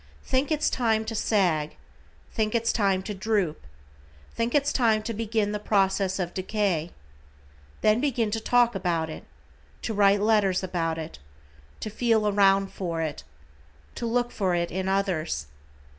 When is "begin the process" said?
5.13-6.17